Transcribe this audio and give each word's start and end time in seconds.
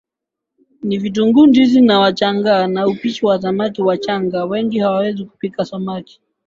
na 0.83 0.97
vitunguuNdizi 0.97 1.87
za 1.87 1.99
Wachagga 1.99 2.67
na 2.67 2.87
upishi 2.87 3.25
wa 3.25 3.41
samaki 3.41 3.81
Wachaga 3.81 4.45
wengi 4.45 4.79
hawawezi 4.79 5.25
kupika 5.25 5.65
samaki 5.65 6.21